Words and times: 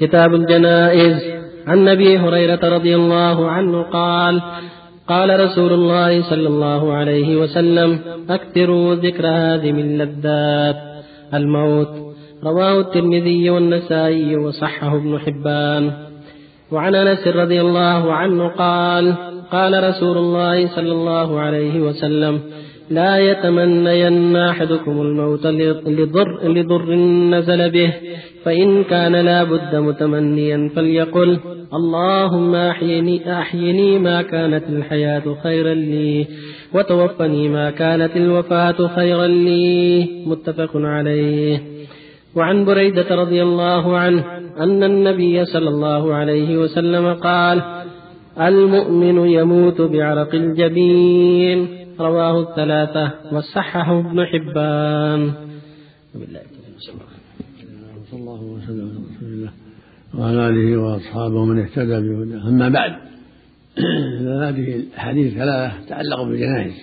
كتاب 0.00 0.34
الجنائز. 0.34 1.16
عن 1.66 1.88
أبي 1.88 2.18
هريرة 2.18 2.60
رضي 2.76 2.96
الله 2.96 3.50
عنه 3.50 3.82
قال 3.82 4.42
قال 5.08 5.40
رسول 5.40 5.72
الله 5.72 6.22
صلى 6.22 6.48
الله 6.48 6.92
عليه 6.92 7.36
وسلم 7.36 7.98
أكثروا 8.30 8.94
ذكر 8.94 9.26
هذه 9.26 9.72
من 9.72 9.98
لذات 9.98 10.76
الموت. 11.34 11.88
رواه 12.44 12.80
الترمذي 12.80 13.50
والنسائي 13.50 14.36
وصحه 14.36 14.96
ابن 14.96 15.18
حبان. 15.18 15.92
وعن 16.72 16.94
أنس 16.94 17.26
رضي 17.26 17.60
الله 17.60 18.12
عنه 18.12 18.48
قال 18.48 19.14
قال 19.52 19.88
رسول 19.88 20.18
الله 20.18 20.66
صلى 20.66 20.92
الله 20.92 21.40
عليه 21.40 21.80
وسلم 21.80 22.40
لا 22.90 23.18
يتمنين 23.18 24.36
أحدكم 24.36 25.00
الموت 25.00 25.46
لضر, 25.46 26.48
لضر 26.48 26.94
نزل 27.34 27.70
به 27.70 27.92
فإن 28.44 28.84
كان 28.84 29.16
لا 29.16 29.44
بد 29.44 29.74
متمنيا 29.74 30.70
فليقل 30.76 31.38
اللهم 31.74 32.54
أحيني, 32.54 33.38
أحيني 33.38 33.98
ما 33.98 34.22
كانت 34.22 34.64
الحياة 34.68 35.36
خيرا 35.42 35.74
لي 35.74 36.26
وتوفني 36.74 37.48
ما 37.48 37.70
كانت 37.70 38.16
الوفاة 38.16 38.86
خيرا 38.96 39.26
لي 39.26 40.06
متفق 40.26 40.70
عليه. 40.74 41.62
وعن 42.36 42.64
بريدة 42.64 43.14
رضي 43.14 43.42
الله 43.42 43.98
عنه 43.98 44.24
أن 44.60 44.82
النبي 44.82 45.44
صلى 45.44 45.68
الله 45.68 46.14
عليه 46.14 46.58
وسلم 46.58 47.14
قال 47.14 47.62
المؤمن 48.48 49.28
يموت 49.28 49.80
بعرق 49.80 50.34
الجبين. 50.34 51.68
رواه 52.00 52.50
الثلاثة 52.50 53.12
وصححه 53.32 54.00
ابن 54.00 54.24
حبان. 54.24 55.32
صلى 58.10 58.20
الله 58.20 58.42
وسلم 58.42 58.90
على 58.90 59.16
رسول 59.16 59.32
الله 59.32 59.50
وعلى 60.14 60.48
آله 60.48 60.80
وأصحابه 60.80 61.34
ومن 61.34 61.58
اهتدى 61.58 62.00
بهداه. 62.00 62.48
أما 62.48 62.68
بعد 62.68 62.92
هذه 64.48 64.76
الأحاديث 64.76 65.34
ثلاثة 65.34 65.84
تتعلق 65.86 66.22
بالجنائز. 66.22 66.74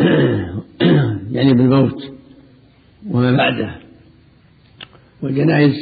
يعني 1.36 1.54
بالموت 1.54 2.12
وما 3.10 3.36
بعده. 3.36 3.74
والجنائز 5.22 5.74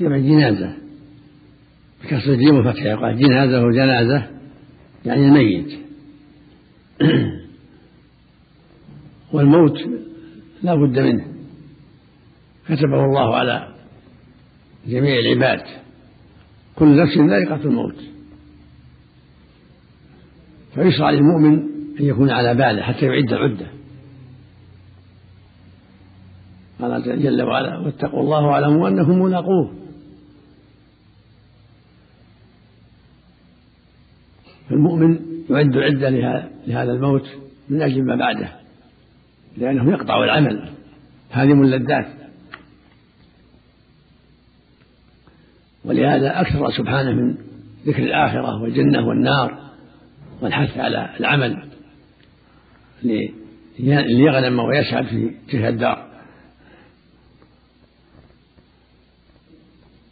جمع 0.00 0.18
جنازة. 0.18 0.87
بكسر 2.04 2.32
الجيم 2.32 2.58
وفتحها 2.58 2.86
يقال 2.86 3.18
جنازة 3.18 3.64
وجنازة 3.64 4.26
يعني 5.06 5.26
الميت. 5.26 5.78
والموت 9.32 9.78
لا 10.62 10.74
بد 10.74 10.98
منه. 10.98 11.26
كتبه 12.68 13.04
الله 13.04 13.36
على 13.36 13.74
جميع 14.86 15.18
العباد. 15.18 15.66
كل 16.76 17.02
نفس 17.02 17.18
ذائقة 17.18 17.64
الموت. 17.64 17.96
فيشرع 20.74 21.10
للمؤمن 21.10 21.58
أن 22.00 22.04
يكون 22.04 22.30
على 22.30 22.54
باله 22.54 22.82
حتى 22.82 23.06
يعد 23.06 23.32
العدة. 23.32 23.66
قال 26.80 27.22
جل 27.22 27.42
وعلا 27.42 27.78
واتقوا 27.78 28.20
الله 28.20 28.46
واعلموا 28.46 28.88
أنكم 28.88 29.22
ملاقوه. 29.22 29.87
فالمؤمن 34.70 35.18
يعد 35.50 35.76
عدة 35.76 36.10
لهذا 36.66 36.92
الموت 36.92 37.28
من 37.68 37.82
أجل 37.82 38.04
ما 38.04 38.16
بعده 38.16 38.48
لأنه 39.56 39.92
يقطع 39.92 40.24
العمل 40.24 40.68
هادم 41.32 41.62
اللذات. 41.62 42.06
ولهذا 45.84 46.40
أكثر 46.40 46.70
سبحانه 46.70 47.12
من 47.12 47.36
ذكر 47.86 48.02
الآخرة 48.02 48.62
والجنة 48.62 49.06
والنار 49.06 49.58
والحث 50.42 50.78
على 50.78 51.10
العمل 51.20 51.68
ليغنم 53.78 54.58
ويسعد 54.58 55.04
في 55.04 55.30
تلك 55.48 55.64
الدار. 55.64 56.07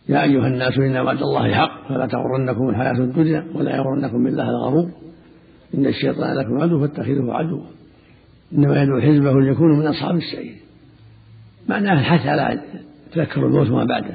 يا 0.09 0.23
أيها 0.23 0.47
الناس 0.47 0.79
إن 0.79 0.97
وعد 0.97 1.23
الله 1.23 1.55
حق 1.55 1.89
فلا 1.89 2.07
تغرنكم 2.07 2.69
الحياة 2.69 2.93
الدنيا 2.93 3.47
ولا 3.55 3.77
يغرنكم 3.77 4.25
بالله 4.25 4.51
الغرور. 4.51 4.91
إن 5.75 5.87
الشيطان 5.87 6.37
لكم 6.37 6.61
عدو 6.61 6.81
فاتخذوه 6.81 7.35
عدوا. 7.35 7.63
إنما 8.53 8.83
يدعو 8.83 9.01
حزبه 9.01 9.41
ليكونوا 9.41 9.77
من 9.77 9.87
أصحاب 9.87 10.17
السعير. 10.17 10.55
معناه 11.69 11.93
الحث 11.93 12.27
على 12.27 12.63
تذكر 13.13 13.47
الموت 13.47 13.71
وما 13.71 13.85
بعده. 13.85 14.15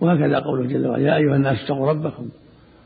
وهكذا 0.00 0.38
قوله 0.38 0.66
جل 0.66 0.86
وعلا 0.86 1.02
يا 1.02 1.16
أيها 1.16 1.36
الناس 1.36 1.64
اتقوا 1.64 1.90
ربكم 1.90 2.28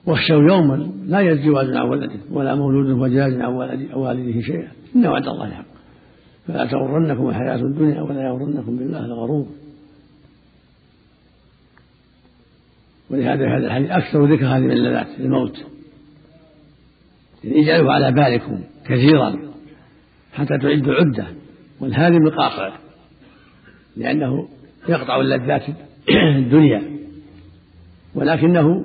واخشوا 0.06 0.42
يوما 0.42 0.90
لا 1.06 1.20
يجزي 1.20 1.50
والد 1.50 1.76
عن 1.76 1.88
ولده 1.88 2.20
ولا 2.32 2.54
مولود 2.54 2.90
هو 2.90 3.06
جاز 3.06 3.40
عن 3.40 3.52
والده 3.94 4.40
شيئا. 4.40 4.68
إن 4.96 5.06
وعد 5.06 5.28
الله 5.28 5.50
حق. 5.50 5.64
فلا 6.46 6.66
تغرنكم 6.66 7.28
الحياة 7.28 7.56
الدنيا 7.56 8.02
ولا 8.02 8.22
يغرنكم 8.22 8.76
بالله 8.76 9.04
الغرور. 9.04 9.46
ولهذا 13.10 13.56
هذا 13.56 13.66
الحديث 13.66 13.90
أكثر 13.90 14.34
ذكر 14.34 14.46
هذه 14.46 14.72
اللذات 14.72 15.06
الموت 15.20 15.64
اجعلوا 17.44 17.92
على 17.92 18.12
بالكم 18.12 18.60
كثيرا 18.84 19.36
حتى 20.32 20.58
تعدوا 20.58 20.94
عدة 20.94 21.26
والهادم 21.80 22.26
القاطع 22.26 22.72
لأنه 23.96 24.48
يقطع 24.88 25.20
اللذات 25.20 25.62
الدنيا 26.36 26.82
ولكنه 28.14 28.84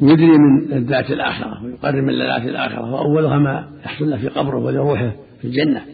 يدري 0.00 0.38
من 0.38 0.60
لذات 0.68 1.10
الآخرة 1.10 1.64
ويقرب 1.64 1.94
من 1.94 2.12
لذات 2.12 2.42
الآخرة 2.42 2.92
وأولها 2.92 3.38
ما 3.38 3.68
يحصل 3.84 4.10
له 4.10 4.16
في 4.16 4.28
قبره 4.28 4.58
ولروحه 4.58 5.12
في 5.40 5.44
الجنة. 5.44 5.84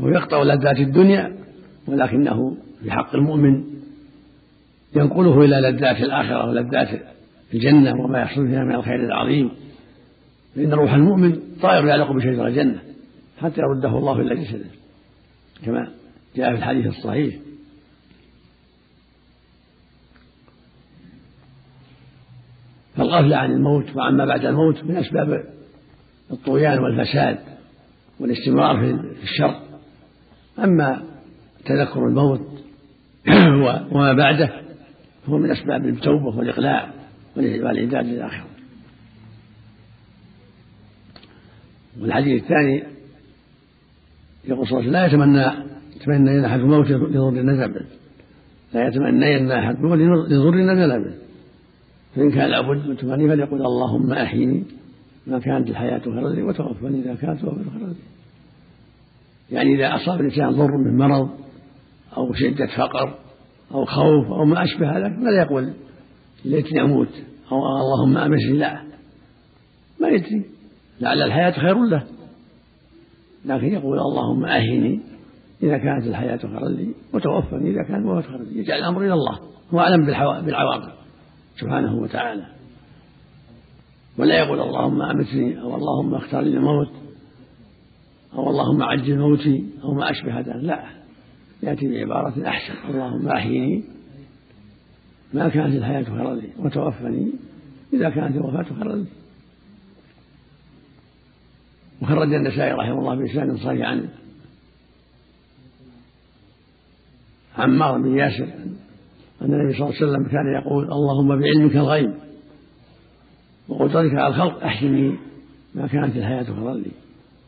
ويقطع 0.00 0.42
لذات 0.42 0.78
الدنيا 0.78 1.36
ولكنه 1.86 2.56
في 2.82 2.90
حق 2.90 3.14
المؤمن 3.14 3.64
ينقله 4.96 5.44
إلى 5.44 5.56
لذات 5.56 5.96
الآخرة 5.96 6.48
ولذات 6.48 6.88
الجنة 7.54 8.00
وما 8.00 8.20
يحصل 8.20 8.48
فيها 8.48 8.64
من 8.64 8.74
الخير 8.74 9.04
العظيم. 9.04 9.50
فإن 10.56 10.72
روح 10.72 10.94
المؤمن 10.94 11.40
طائر 11.62 11.86
يعلق 11.86 12.12
بشجر 12.12 12.46
الجنة 12.46 12.82
حتى 13.40 13.60
يرده 13.60 13.98
الله 13.98 14.20
إلى 14.20 14.44
جسده 14.44 14.70
كما 15.64 15.88
جاء 16.36 16.50
في 16.50 16.58
الحديث 16.58 16.86
الصحيح. 16.86 17.34
فالغفلة 22.96 23.36
عن 23.36 23.50
الموت 23.50 23.96
وعما 23.96 24.24
بعد 24.24 24.44
الموت 24.44 24.84
من 24.84 24.96
أسباب 24.96 25.44
الطغيان 26.30 26.78
والفساد 26.78 27.38
والاستمرار 28.20 28.76
في 29.14 29.22
الشر. 29.22 29.60
أما 30.58 31.02
تذكر 31.64 32.06
الموت 32.06 32.40
وما 33.92 34.12
بعده 34.12 34.61
هو 35.28 35.38
من 35.38 35.50
أسباب 35.50 35.86
التوبة 35.86 36.36
والإقلاع 36.36 36.90
والإعداد 37.36 38.06
للآخرة 38.06 38.46
والحديث 42.00 42.42
الثاني 42.42 42.82
يقول 44.44 44.66
صلى 44.66 44.80
الله 44.80 44.98
عليه 44.98 45.08
وسلم 45.08 45.32
لا 45.32 45.46
يتمنى 45.46 45.62
يتمنى 45.96 46.46
أحد 46.46 46.60
الموت 46.60 46.90
لضر 46.90 47.30
نزل 47.30 47.72
به. 47.72 47.86
لا 48.74 48.86
يتمنى 48.88 49.58
أحد 49.58 49.74
الموت 49.76 49.98
لضر 50.28 50.54
نزل 50.54 51.04
به. 51.04 51.14
فإن 52.16 52.30
كان 52.30 52.50
لابد 52.50 52.88
من 52.88 52.96
تمني 52.96 53.28
فليقول 53.28 53.60
اللهم 53.60 54.12
أحيني 54.12 54.64
ما 55.26 55.38
كانت 55.38 55.68
الحياة 55.68 55.98
خيرا 55.98 56.30
لي 56.30 56.42
وتوفني 56.42 57.00
إذا 57.00 57.14
كانت 57.14 57.40
الوفاة 57.44 57.78
خيرا 57.78 57.88
لي. 57.88 57.94
يعني 59.50 59.74
إذا 59.74 59.94
أصاب 59.96 60.20
الإنسان 60.20 60.50
ضر 60.50 60.76
من 60.76 60.96
مرض 60.96 61.30
أو 62.16 62.34
شدة 62.34 62.66
فقر 62.66 63.18
أو 63.72 63.84
خوف 63.84 64.26
أو 64.26 64.44
ما 64.44 64.64
أشبه 64.64 64.98
ذلك 64.98 65.16
فلا 65.16 65.42
يقول؟ 65.42 65.72
ليتني 66.44 66.82
أموت. 66.82 67.08
أو 67.52 67.58
اللهم 67.58 68.18
أمسني 68.18 68.58
لا. 68.58 68.82
ما 70.00 70.08
يدري. 70.08 70.44
لعل 71.00 71.22
الحياة 71.22 71.50
خير 71.50 71.84
له. 71.84 72.06
لكن 73.44 73.66
يقول 73.66 73.98
اللهم 73.98 74.44
أهني 74.44 75.00
إذا 75.62 75.78
كانت 75.78 76.06
الحياة 76.06 76.36
خيرا 76.36 76.68
لي 76.68 76.94
وتوفني 77.14 77.70
إذا 77.70 77.82
كان 77.82 78.02
الوفاة 78.02 78.30
خيرا 78.30 78.42
لي. 78.42 78.60
يجعل 78.60 78.78
الأمر 78.78 79.00
إلى 79.00 79.12
الله. 79.12 79.38
هو 79.74 79.80
أعلم 79.80 80.04
بالعواقب 80.44 80.92
سبحانه 81.60 81.94
وتعالى. 81.94 82.46
ولا 84.18 84.38
يقول 84.38 84.60
اللهم 84.60 85.02
أمتني 85.02 85.60
أو 85.60 85.76
اللهم 85.76 86.14
اختار 86.14 86.40
لي 86.40 86.56
الموت 86.56 86.92
أو 88.34 88.50
اللهم 88.50 88.82
عجل 88.82 89.18
موتي 89.18 89.64
أو 89.84 89.94
ما 89.94 90.10
أشبه 90.10 90.40
ذلك. 90.40 90.64
لا. 90.64 91.01
يأتي 91.62 91.88
بعبارة 91.88 92.48
أحسن. 92.48 92.74
اللهم 92.90 93.28
أحيني. 93.28 93.84
ما 95.34 95.48
كانت 95.48 95.74
الحياة 95.74 96.02
خيرا 96.02 96.34
لي 96.34 96.48
وتوفني. 96.58 97.32
إذا 97.92 98.10
كانت 98.10 98.36
الوفاة 98.36 98.62
خيرا 98.62 98.96
لي 98.96 99.06
وخرج 102.02 102.34
النسائي 102.34 102.72
رحمه 102.72 102.98
الله 102.98 103.14
بإسناد 103.14 103.56
صحيح 103.56 103.86
عن 103.86 104.08
عمار 107.58 107.98
بن 107.98 108.18
ياسر 108.18 108.44
أن 109.42 109.54
النبي 109.54 109.72
صلى 109.72 109.86
الله 109.86 109.96
عليه 109.96 110.06
وسلم 110.06 110.28
كان 110.28 110.62
يقول 110.62 110.84
اللهم 110.84 111.28
بعلمك 111.40 111.76
الغيب. 111.76 112.14
وقدرتك 113.68 114.14
على 114.14 114.26
الخلق 114.26 114.64
أحسني 114.64 115.16
ما 115.74 115.86
كانت 115.86 116.16
الحياة 116.16 116.44
خيرا 116.44 116.74
لي 116.74 116.90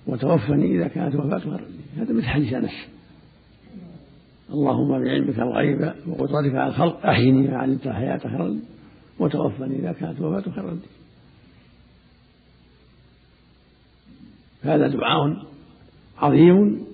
وتوفني 0.07 0.77
إذا 0.77 0.89
كانت 0.89 1.15
وفاة 1.15 1.39
خيرا 1.39 1.57
لي 1.57 2.03
هذا 2.03 2.13
مثل 2.13 2.27
حديث 2.27 2.53
أنس. 2.53 2.89
اللهم 4.55 5.05
بعلمك 5.05 5.39
الغيب 5.39 5.93
وقدرتك 6.07 6.55
على 6.55 6.67
الخلق 6.67 7.07
أحيني 7.07 7.49
ما 7.49 7.57
علمت 7.57 7.87
الحياة 7.87 8.19
خيرا 8.19 8.61
وتوفني 9.19 9.79
إذا 9.79 9.93
كانت 9.93 10.21
وفاة 10.21 10.51
خيرا 10.51 10.71
لي. 10.71 10.81
هذا 14.63 14.89
دعاء 14.89 15.37
عظيم 16.19 16.87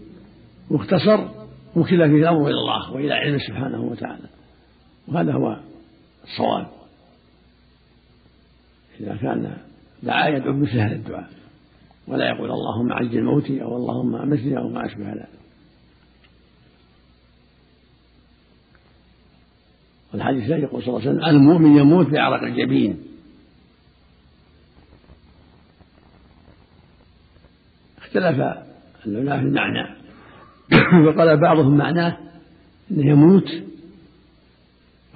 مختصر 0.71 1.29
وكلا 1.77 2.09
في 2.09 2.15
الأمر 2.15 2.41
إلى 2.41 2.59
الله 2.59 2.93
وإلى 2.93 3.15
علمه 3.15 3.39
سبحانه 3.39 3.81
وتعالى. 3.81 4.29
وهذا 5.09 5.33
هو 5.33 5.57
الصواب. 6.25 6.67
إذا 9.01 9.17
كان 9.17 9.57
دعا 10.03 10.29
يدعو 10.29 10.53
بمثل 10.53 10.79
هذا 10.79 10.95
الدعاء 10.95 11.31
ولا 12.09 12.29
يقول 12.29 12.51
اللهم 12.51 12.93
عجل 12.93 13.25
موتي 13.25 13.62
أو 13.62 13.77
اللهم 13.77 14.31
مثلي 14.31 14.59
أو 14.59 14.69
ما 14.69 14.87
أشبه 14.87 15.12
ذلك. 15.12 15.40
والحديث 20.12 20.43
الثاني 20.43 20.62
يقول 20.62 20.83
صلى 20.83 20.97
الله 20.97 21.09
عليه 21.09 21.19
وسلم 21.19 21.37
المؤمن 21.37 21.77
يموت 21.77 22.07
بعرق 22.11 22.43
الجبين. 22.43 22.99
اختلف 27.99 28.41
العلماء 29.07 29.39
في 29.39 29.45
المعنى. 29.45 29.97
وقال 31.07 31.41
بعضهم 31.41 31.77
معناه 31.77 32.17
إنه 32.91 33.07
يموت 33.11 33.49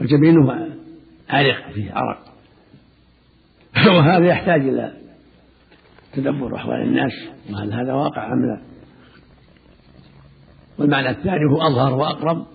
وجبينه 0.01 0.69
عرق 1.29 1.73
فيه 1.73 1.93
عرق. 1.99 2.35
وهذا 3.87 4.27
يحتاج 4.27 4.61
إلى 4.61 4.93
تدبر 6.13 6.57
أحوال 6.57 6.83
الناس 6.83 7.13
وهل 7.51 7.73
هذا 7.73 7.93
واقع 7.93 8.33
أم 8.33 8.47
لا. 8.47 8.63
والمعنى 10.79 11.11
الثاني 11.11 11.45
هو 11.51 11.63
أظهر 11.63 11.95
وأقرب. 11.95 12.47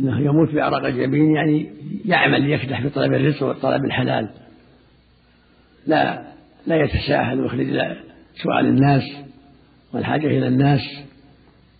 أنه 0.00 0.20
يموت 0.20 0.54
بعرق 0.54 0.86
الجبين 0.86 1.36
يعني 1.36 1.70
يعمل 2.04 2.50
يكدح 2.50 2.82
في 2.82 2.88
طلب 2.88 3.12
الرزق 3.14 3.42
وطلب 3.42 3.84
الحلال. 3.84 4.28
لا 5.86 6.26
لا 6.66 6.76
يتساهل 6.76 7.40
ويخرج 7.40 7.60
إلى 7.60 7.96
سؤال 8.34 8.66
الناس 8.66 9.02
والحاجة 9.92 10.26
إلى 10.26 10.48
الناس 10.48 10.80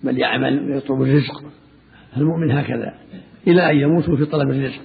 بل 0.02 0.18
يعمل 0.18 0.70
ويطلب 0.70 1.02
الرزق. 1.02 1.44
المؤمن 2.16 2.50
هكذا 2.50 2.94
إلى 3.46 3.70
أن 3.70 3.76
يموت 3.76 4.10
في 4.10 4.24
طلب 4.24 4.50
الرزق. 4.50 4.82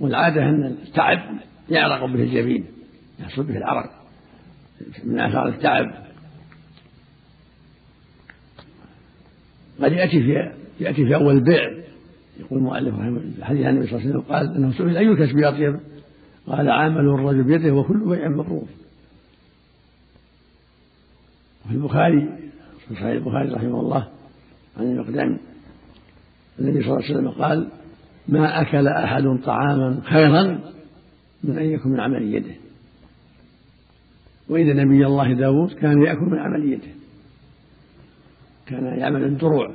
والعادة 0.00 0.42
أن 0.42 0.64
التعب 0.64 1.20
يعرق 1.70 2.04
به 2.04 2.22
الجبين 2.22 2.66
يحصل 3.20 3.42
به 3.42 3.56
العرق 3.56 3.90
من 5.04 5.20
آثار 5.20 5.48
التعب. 5.48 6.06
قد 9.82 9.92
يأتي 9.92 10.22
في 10.22 10.52
يأتي 10.80 11.04
في 11.06 11.14
أول 11.14 11.34
البيع 11.34 11.85
يقول 12.40 12.58
المؤلف 12.58 12.94
رحمه 12.94 13.08
الله 13.08 13.70
النبي 13.70 13.86
صلى 13.86 13.98
الله 13.98 14.08
عليه 14.08 14.10
وسلم 14.10 14.20
قال 14.20 14.56
أنه 14.56 14.72
سئل 14.72 14.96
أي 14.96 15.08
الكسب 15.08 15.38
أطيب 15.38 15.80
قال 16.46 16.70
عامل 16.70 16.98
الرجل 16.98 17.42
بيده 17.42 17.74
وكل 17.74 18.08
بيع 18.08 18.28
مبرور 18.28 18.66
وفي 21.64 21.74
البخاري 21.74 22.28
في 22.88 22.94
صحيح 22.94 23.06
البخاري 23.06 23.48
رحمه 23.48 23.80
الله 23.80 24.08
عن 24.76 24.84
المقدام 24.84 25.38
النبي 26.60 26.82
صلى 26.82 26.92
الله 26.92 27.04
عليه 27.04 27.14
وسلم 27.14 27.28
قال 27.28 27.68
ما 28.28 28.60
أكل 28.60 28.88
أحد 28.88 29.38
طعاما 29.44 30.00
خيرا 30.04 30.60
من 31.44 31.58
أن 31.58 31.64
يكون 31.64 31.92
من 31.92 32.00
عمل 32.00 32.34
يده. 32.34 32.54
وإن 34.48 34.76
نبي 34.76 35.06
الله 35.06 35.32
داود 35.32 35.72
كان 35.72 36.02
يأكل 36.02 36.24
من 36.24 36.38
عمل 36.38 36.72
يده. 36.72 36.88
كان 38.66 38.84
يعمل 38.84 39.24
الدروع 39.24 39.70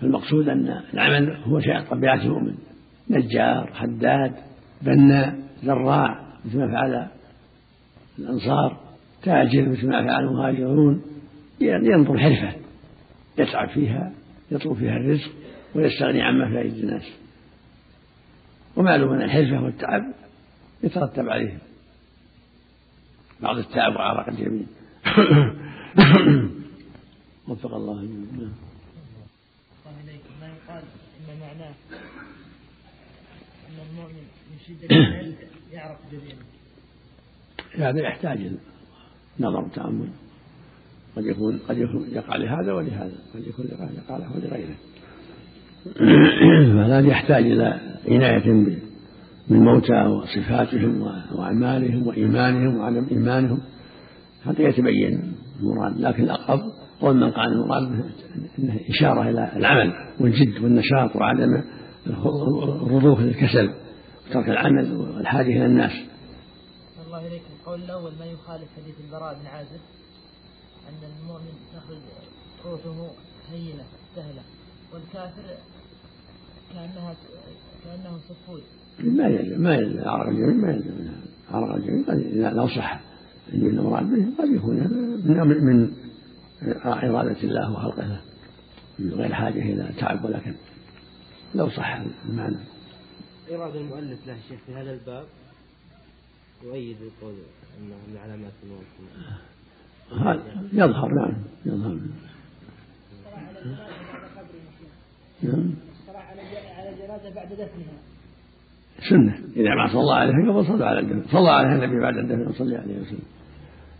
فالمقصود 0.00 0.48
أن 0.48 0.80
العمل 0.94 1.36
هو 1.36 1.60
شيء 1.60 1.80
طبيعة 1.80 2.22
المؤمن 2.22 2.54
نجار 3.10 3.70
حداد 3.74 4.32
بناء 4.82 5.38
زراع 5.62 6.20
مثل 6.44 6.58
ما 6.58 6.72
فعل 6.72 7.08
الأنصار 8.18 8.80
تاجر 9.22 9.68
مثل 9.68 9.88
ما 9.88 10.06
فعل 10.06 10.24
المهاجرون. 10.24 11.02
ينظر 11.60 12.18
حرفة 12.18 12.56
يتعب 13.38 13.68
فيها 13.68 14.12
يطلب 14.50 14.74
فيها 14.74 14.96
الرزق 14.96 15.30
ويستغني 15.74 16.22
عما 16.22 16.48
في 16.48 16.58
أيدي 16.58 16.80
الناس. 16.80 17.12
ومعلوم 18.76 19.12
أن 19.12 19.22
الحرفة 19.22 19.64
والتعب 19.64 20.02
يترتب 20.82 21.28
عليه 21.28 21.58
بعض 23.42 23.58
التعب 23.58 23.96
وعرق 23.96 24.28
الجميع 24.28 24.66
وفق 27.48 27.74
الله 27.74 28.02
نعم. 28.02 28.69
ما 30.68 30.74
يقال 30.74 30.84
إن 31.20 31.40
معناه 31.40 31.74
أن 33.68 33.76
المؤمن 33.90 34.24
من 34.50 34.58
شدة 34.66 34.96
العلم 34.96 35.34
يعرف 35.72 35.98
جبينه 36.12 36.44
هذا 37.78 38.00
يحتاج 38.00 38.38
نظر 39.40 39.64
وتأمل. 39.64 40.08
قد 41.16 41.26
يكون 41.26 41.58
قد 41.68 41.78
يكون 41.78 42.08
يقع 42.12 42.36
لهذا 42.36 42.72
ولهذا. 42.72 43.12
قد 43.34 43.46
يكون 43.46 43.66
يقع 43.66 44.16
له 44.16 44.32
ولغيره. 44.36 44.74
فهذا 46.74 47.00
يحتاج 47.00 47.44
إلى 47.44 47.80
عناية 48.08 48.76
بالموتى 49.48 50.02
وصفاتهم 50.06 51.02
وأعمالهم 51.32 52.06
وإيمانهم 52.06 52.76
وعدم 52.76 53.06
إيمانهم. 53.10 53.60
حتى 54.44 54.62
يتبين 54.62 55.32
المراد. 55.60 56.00
لكن 56.00 56.22
الأقرب 56.22 56.69
قول 57.00 57.16
من 57.16 57.30
قال 57.30 57.52
المراد 57.52 58.04
أنه 58.58 58.80
إشارة 58.88 59.30
إلى 59.30 59.52
العمل 59.56 59.92
والجد 60.20 60.62
والنشاط 60.62 61.16
وعدم 61.16 61.62
الرضوخ 62.06 63.20
للكسل 63.20 63.70
وترك 64.28 64.48
العمل 64.48 64.96
والحاجة 64.96 65.46
إلى 65.46 65.66
الناس. 65.66 65.92
الله 67.06 67.26
إليكم. 67.26 67.44
القول 67.60 67.82
الأول 67.82 68.12
ما 68.18 68.26
يخالف 68.26 68.68
حديث 68.76 68.94
البراء 69.06 69.34
بن 69.34 69.46
عازب؟ 69.46 69.80
أن 70.88 71.10
المؤمن 71.20 71.52
تخرج 71.74 71.98
روحه 72.64 73.10
هينة 73.52 73.84
سهلة 74.16 74.42
والكافر 74.92 75.42
كأنها 76.72 77.14
كأنه 77.84 78.18
صفود 78.18 78.62
ما 78.98 79.26
يلزم 79.26 79.62
ما 79.62 79.74
يلزم. 79.74 80.08
عرق 80.08 80.28
الجميع 80.28 80.54
ما 80.54 80.72
يلزم. 80.72 81.10
عرق 81.50 81.74
الجميع 81.74 82.04
قد 82.08 82.56
لو 82.56 82.68
صح 82.68 83.00
أن 83.54 83.66
المراد 83.66 84.04
به 84.04 84.42
قد 84.42 84.48
يكون 84.48 84.76
من 85.24 85.64
من 85.64 85.90
إرادة 86.62 87.42
الله 87.42 87.72
وخلقه. 87.72 88.06
له 88.06 88.20
من 88.98 89.14
غير 89.14 89.34
حاجة 89.34 89.62
إلى 89.62 89.92
تعب 89.98 90.24
ولا 90.24 90.38
كذب. 90.38 90.56
لو 91.54 91.70
صح 91.70 92.02
المعنى. 92.28 92.56
إرادة 93.50 93.80
المؤلف 93.80 94.26
له 94.26 94.36
شيخ 94.48 94.60
في 94.66 94.74
هذا 94.74 94.92
الباب 94.92 95.24
يؤيد 96.64 96.96
القول 97.02 97.34
أنه 97.78 97.96
من 98.08 98.16
علامات 98.16 98.52
الموت 98.62 98.84
هذا 100.12 100.42
يظهر 100.72 101.14
نعم 101.14 101.36
يظهر. 101.66 101.98
نعم. 105.42 105.70
على 106.78 106.90
الجنازة 106.90 107.34
بعد 107.34 107.48
دفنها 107.48 107.98
سنة. 109.10 109.38
إذا 109.56 109.74
ما 109.74 109.92
صلى 109.92 110.14
عليه 110.14 110.52
قبل 110.52 110.66
صلى 110.66 110.84
على 110.84 111.00
الدفن 111.00 111.32
صلى 111.32 111.50
عليه 111.50 111.84
النبي 111.84 112.00
بعد 112.00 112.16
الدفن 112.16 112.52
صلى 112.52 112.76
عليه 112.76 113.00
وسلم. 113.00 113.24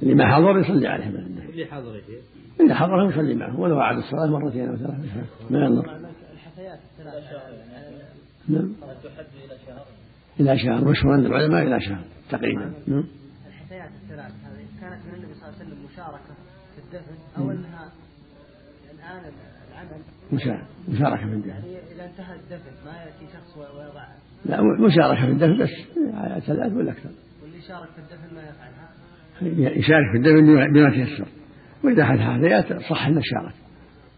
اللي 0.02 0.14
ما 0.14 0.35
حضر 0.35 0.59
يصلي 0.59 0.88
عليه 0.88 1.05
بعد 1.05 1.26
الدفن 1.26 1.49
اللي 1.49 1.67
حضر 1.67 2.00
يا 2.61 2.64
اللي 2.64 2.75
حضر 2.75 3.11
يصلي 3.11 3.35
معه 3.35 3.61
ولو 3.61 3.81
عاد 3.81 3.97
الصلاة 3.97 4.26
مرتين 4.26 4.69
أو 4.69 4.76
ثلاث 4.76 4.95
ما 5.50 5.59
ينظر 5.59 5.97
الحثيات 6.33 6.79
نعم. 8.49 8.73
إلى 10.40 10.59
شهر 10.59 10.85
مشهور 10.85 11.12
عند 11.12 11.26
العلماء 11.26 11.62
إلى 11.62 11.81
شهر 11.81 12.05
تقريبا. 12.31 12.73
نعم. 12.87 13.05
الحثيات 13.49 13.90
الثلاث 14.02 14.33
هذه 14.45 14.64
كانت 14.81 15.07
من 15.07 15.14
النبي 15.14 15.35
صلى 15.35 15.49
الله 15.49 15.59
عليه 15.59 15.67
وسلم 15.67 15.79
مشاركة 15.93 16.35
في 16.75 16.79
الدفن 16.79 17.14
أو 17.38 17.50
أنها 17.50 17.93
الآن 18.95 19.33
العمل. 19.71 20.02
مشاركة 20.33 21.26
في 21.26 21.33
الدفن. 21.33 21.49
يعني 21.49 21.79
إذا 21.95 22.05
انتهى 22.05 22.35
الدفن 22.35 22.85
ما 22.85 22.93
يأتي 22.93 23.33
شخص 23.33 23.57
ويضع. 23.57 24.05
لا 24.45 24.62
مشاركة 24.62 25.26
في 25.26 25.33
الدفن 25.33 25.59
بس 25.59 25.71
ثلاث 26.47 26.73
ولا 26.73 26.93
أكثر. 26.93 27.11
واللي 27.43 27.59
يشارك 27.59 27.88
في 27.88 27.99
الدفن 27.99 28.35
ما 28.35 28.43
يفعلها. 28.43 28.90
يشارك 29.79 30.11
في 30.12 30.19
الدفن 30.19 30.73
بما 30.73 30.90
تيسر. 30.90 31.39
وإذا 31.84 32.04
حدث 32.04 32.20
هذا 32.20 32.78
صح 32.90 33.08
شارك. 33.08 33.54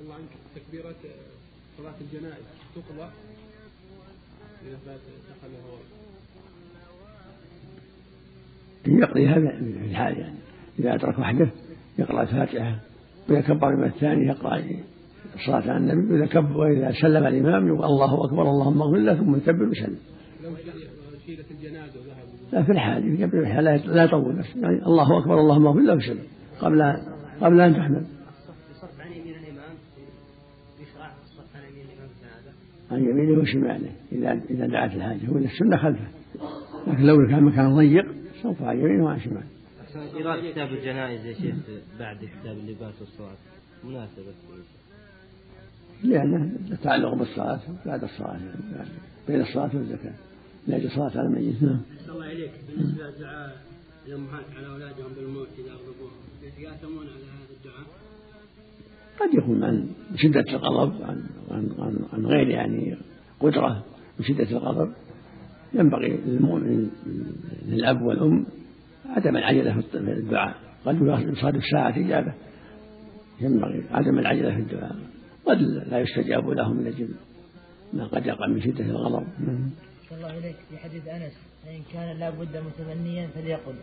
الله 0.01 0.15
عنك 0.15 0.33
تكبيرة 0.55 0.95
صلاة 1.79 1.95
الجنائز 2.01 2.45
تقضى؟ 2.75 3.09
إذا 4.69 4.77
فات 4.87 5.01
دخلها 5.31 5.79
يقضيها 8.87 9.35
في 9.35 9.91
الحال 9.91 10.19
يعني. 10.19 10.39
إذا 10.79 10.95
أدرك 10.95 11.19
وحده 11.19 11.51
يقرأ 11.99 12.23
الفاتحة 12.23 12.81
ويكبر 13.31 13.77
من 13.77 13.85
الثاني 13.85 14.27
يقرأ 14.27 14.63
الصلاة 15.35 15.73
على 15.73 15.77
النبي. 15.77 16.15
وإذا 16.15 16.27
كبر 16.27 16.57
وإذا 16.57 16.93
سلم 17.03 17.27
الإمام 17.27 17.67
يقول 17.67 17.85
الله 17.85 18.25
أكبر 18.25 18.43
اللهم 18.43 18.83
اغفر 18.83 18.97
له 18.97 19.15
ثم 19.15 19.37
يكبر 19.37 19.65
ويسلم. 19.65 19.99
لو 20.45 20.57
شيلت 21.27 21.51
الجنازة 21.51 22.01
وذهب. 22.01 22.27
لا 22.53 22.63
في 22.63 22.73
الحال 22.73 23.65
لا 23.87 24.05
يطول 24.05 24.39
بس 24.39 24.57
يعني 24.57 24.87
الله 24.87 25.19
أكبر 25.19 25.41
اللهم 25.41 25.67
اغفر 25.67 25.81
له 25.81 25.95
ويسلم. 25.95 26.25
قبل 26.61 27.12
قبل 27.43 27.61
أن 27.61 27.75
تحمل. 27.75 28.07
الصف 28.71 29.01
عن 29.01 29.13
يمين 29.13 29.35
الإمام 29.35 29.75
يشرع 30.81 31.13
الصف 31.25 31.57
عن 31.57 31.63
يمين 31.63 31.87
الإمام 31.87 32.09
في 32.09 32.25
هذا 32.25 32.53
عن 32.91 33.11
يمينه 33.11 33.41
وشماله 33.43 33.93
إذا 34.13 34.41
إذا 34.51 34.67
دعت 34.67 34.95
الحاجة. 34.95 35.31
وإذا 35.31 35.47
السنة 35.47 35.77
خلفه. 35.77 36.09
لكن 36.87 37.03
لو 37.03 37.17
كان 37.17 37.43
مكان 37.43 37.77
ضيق 37.77 38.07
سوف 38.43 38.63
عن 38.63 38.79
يمينه 38.79 39.05
وعن 39.05 39.21
شماله. 39.21 39.47
قراءة 40.15 40.53
كتاب 40.53 40.69
الجنائز 40.69 41.27
يا 41.27 41.35
شيخ 41.35 41.55
بعد 41.99 42.17
كتاب 42.17 42.57
اللباس 42.57 42.95
والصلاة. 43.01 43.37
مناسبة 43.85 44.33
لأنه 46.05 46.53
يتعلق 46.71 47.15
بالصلاة 47.15 47.61
بعد 47.87 48.05
الصلاة 48.05 48.39
يعني 48.77 48.91
بين 49.29 49.41
الصلاة 49.41 49.71
والزكاة. 49.77 50.15
لأجل 50.67 50.87
الصلاة 50.87 51.11
على 51.11 51.29
الميت. 51.29 51.63
نعم. 51.63 51.81
الله 52.09 52.25
عليك. 52.25 52.51
بالنسبة 52.69 53.11
لدعاء 53.11 53.57
الأمهات 54.07 54.45
على 54.57 54.67
أولادهم 54.67 55.13
بالموت 55.17 55.49
إذا 55.59 55.73
أغضبوهم 55.73 56.32
يتقاسمون 56.43 57.07
على 57.07 57.25
هذا 57.25 57.55
الدعاء؟ 57.57 57.87
قد 59.21 59.35
يكون 59.35 59.65
عن 59.65 59.89
شدة 60.17 60.45
الغضب 60.57 61.03
عن 61.03 61.25
عن 61.51 61.75
عن, 61.79 61.99
عن 62.13 62.27
غير 62.27 62.49
يعني 62.49 62.97
قدرة 63.41 63.85
من 64.19 64.25
شدة 64.25 64.51
الغضب. 64.51 64.93
ينبغي 65.75 66.09
للمؤمن 66.09 66.91
للأب 67.67 68.03
والأم 68.03 68.47
عدم 69.07 69.37
العجلة 69.37 69.81
في 69.81 69.97
الدعاء. 69.97 70.55
قد 70.85 71.03
يصادف 71.37 71.65
ساعة 71.73 71.99
إجابة. 71.99 72.33
ينبغي 73.41 73.85
عدم 73.91 74.19
العجلة 74.19 74.55
في 74.55 74.61
الدعاء. 74.61 74.97
قد 75.47 75.61
لا 75.61 75.99
يستجاب 75.99 76.49
له 76.49 76.73
من 76.73 76.87
أجل 76.87 77.09
ما 77.93 78.07
قد 78.07 78.27
يقع 78.27 78.47
من 78.47 78.63
شدة 78.63 78.85
الغضب. 78.85 79.27
صلى 80.11 80.19
الله 80.19 80.29
عليك 80.29 80.57
في 80.71 80.79
حديث 80.79 81.09
أنس. 81.09 81.33
فإن 81.65 81.83
كان 81.93 82.19
لا 82.19 82.31
بد 82.31 82.57
متمنيا 82.57 83.27
فليقل. 83.27 83.75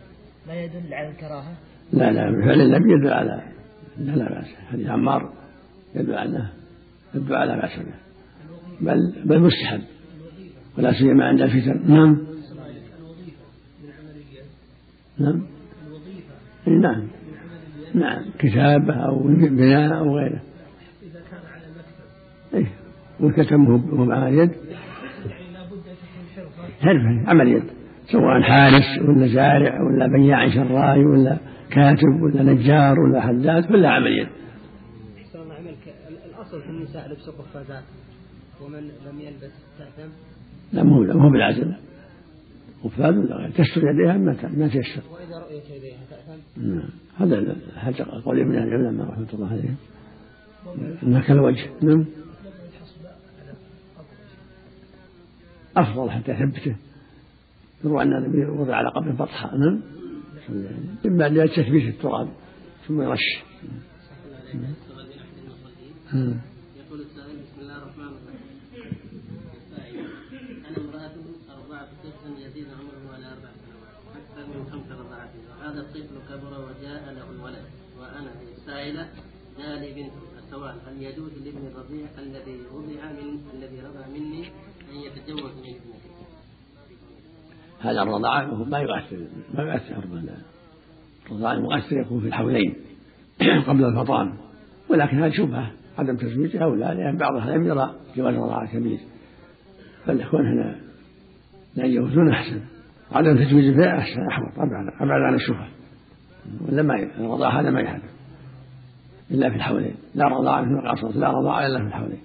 ما 0.48 0.54
يدل 0.54 0.94
على 0.94 1.08
الكراهة؟ 1.08 1.54
لا 1.92 2.12
لا 2.12 2.44
فعل 2.44 2.60
النبي 2.60 2.92
يدل 2.92 3.08
على 3.08 3.42
لا 3.98 4.12
لا 4.12 4.28
بأس. 4.28 4.46
حديث 4.72 4.86
عمار 4.86 5.32
يدل 5.94 6.14
على 6.14 6.46
الدعاء 7.14 7.46
لا 7.46 7.56
بأس 7.56 7.78
به. 7.78 7.94
بل 8.80 9.12
بل 9.24 9.40
مستحب. 9.40 9.80
ولا 10.78 10.92
سيما 10.92 11.24
عند 11.24 11.40
الفتن. 11.40 11.92
نعم. 11.92 12.18
نعم. 15.18 15.42
نعم. 16.66 17.08
نعم. 17.94 18.22
كتابة 18.38 18.94
أو 18.94 19.18
بناء 19.28 19.98
أو 19.98 20.16
غيره. 20.18 20.40
إذا 21.02 21.20
كان 21.30 21.40
على 21.54 21.66
مكتب 21.76 22.54
إيه. 22.54 22.66
والكتم 23.20 23.66
هو 23.66 24.04
مع 24.04 24.24
حرفة 24.24 24.54
حرفة 26.80 27.30
عمل 27.30 27.48
يد 27.48 27.62
سواء 28.12 28.42
حارس 28.42 29.08
ولا 29.08 29.26
زارع 29.26 29.82
ولا 29.82 30.06
بياع 30.06 30.48
شراي 30.48 31.04
ولا 31.04 31.38
كاتب 31.70 32.22
ولا 32.22 32.42
نجار 32.42 33.00
ولا 33.00 33.20
حداد 33.20 33.64
كلها 33.64 33.90
عمل 33.90 34.18
يد 34.18 34.28
أحسن 35.18 35.40
الله 35.42 35.54
عملك 35.54 35.94
الأصل 36.28 36.62
في 36.62 36.68
النساء 36.68 37.08
لبس 37.08 37.28
قفازات 37.28 37.84
ومن 38.62 38.78
لم 38.78 39.20
يلبس 39.20 39.52
تأثم 39.78 40.10
لا 40.72 40.82
مو 40.82 41.02
مو 41.02 41.30
بالعزل 41.30 41.74
قفاز 42.84 43.16
ولا 43.16 43.36
غير 43.36 43.50
تستر 43.50 43.82
يديها 43.90 44.16
ما 44.16 44.36
ما 44.56 44.68
تيسر 44.68 45.02
وإذا 45.12 45.38
رؤيت 45.38 45.70
يديها 45.70 45.98
تأثم 46.10 46.40
نعم. 46.56 46.88
هذا 47.18 47.56
هذا 47.74 48.04
قول 48.24 48.40
ابن 48.40 48.54
العلماء 48.54 49.06
رحمة 49.06 49.26
الله 49.34 49.48
عليهم 49.50 49.76
انها 51.02 51.20
كالوجه 51.20 51.70
نعم. 51.82 52.04
أفضل 55.76 56.10
حتى 56.10 56.32
يثبته 56.32 56.76
يروى 57.84 58.02
أن 58.02 58.12
النبي 58.12 58.44
وضع 58.44 58.76
على 58.76 58.88
قبر 58.88 59.10
بطحاء 59.10 59.56
نعم. 59.56 59.80
إما 61.06 61.28
لتثبيت 61.28 61.94
التراب 61.94 62.28
ثم 62.88 63.02
يرش. 63.02 63.26
يقول 66.76 67.00
السائل 67.00 67.36
بسم 67.36 67.60
الله 67.60 67.76
الرحمن 67.76 68.04
الرحيم. 68.04 68.50
السائل 69.60 70.06
أنا 70.68 70.78
امرأة 70.78 71.14
أرضعت 71.56 71.88
طفلا 72.04 72.38
يزيد 72.46 72.66
عمره 72.68 73.14
على 73.14 73.26
أربع 73.26 73.50
سنوات 73.62 73.94
أكثر 74.20 74.44
من 74.58 74.60
خمس 74.70 74.88
رضعات 74.92 75.30
وهذا 75.50 75.80
الطفل 75.80 76.16
كبر 76.28 76.52
وجاء 76.66 77.02
له 77.14 77.30
الولد 77.30 77.64
وأنا 77.98 78.30
السائلة 78.58 79.08
جاء 79.58 79.78
لي 79.78 79.90
بنت 79.94 80.12
السؤال 80.44 80.76
هل 80.86 81.02
يجوز 81.02 81.32
لابن 81.44 81.66
الرضيع 81.66 82.06
الذي 82.18 82.56
رضع 82.74 83.12
من 83.12 83.40
الذي 83.54 83.80
رضع 83.80 84.06
مني 84.06 84.42
أن 84.90 84.96
يتزوج 85.06 85.52
من 85.62 85.74
ابنتي؟ 85.78 86.09
هذا 87.80 88.02
الرضاعة 88.02 88.64
ما 88.64 88.78
يؤثر 88.78 89.16
ما 89.54 89.62
يؤثر 89.62 90.04
الرضاعة 91.30 91.52
المؤثر 91.52 92.00
يكون 92.00 92.20
في 92.20 92.26
الحولين 92.26 92.74
قبل 93.68 93.84
الفطام. 93.84 94.32
ولكن 94.88 95.22
هذه 95.22 95.30
شبهة 95.30 95.70
عدم 95.98 96.16
تزويجها 96.16 96.76
لا 96.76 96.94
لأن 96.94 97.16
بعض 97.16 97.36
أهل 97.36 97.48
العلم 97.48 97.66
يرى 97.66 97.94
جواز 98.16 98.34
الرضاعة 98.34 98.72
كبير 98.72 98.98
فالإخوان 100.06 100.46
هنا 100.46 100.76
لا 101.76 101.84
يجوزون 101.84 102.32
أحسن. 102.32 102.60
عدم 103.12 103.44
تزويج 103.44 103.64
البيع 103.64 103.98
أحسن 103.98 104.20
أحوط 104.30 104.58
أبعد 104.58 104.86
أبعد 105.00 105.22
عن 105.22 105.34
الشبهة. 105.34 105.68
ولا 106.68 106.82
ما 106.82 107.60
هذا 107.60 107.70
ما 107.70 107.80
يحدث. 107.80 108.10
إلا 109.30 109.50
في 109.50 109.56
الحولين 109.56 109.94
لا 110.14 110.28
رضاعة 110.28 110.64
في 110.64 110.70
القصص 110.70 111.16
لا 111.16 111.30
رضاعة 111.30 111.66
إلا 111.66 111.78
في 111.78 111.86
الحولين 111.86 112.20